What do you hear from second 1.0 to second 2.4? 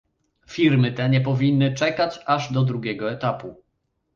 nie powinny czekać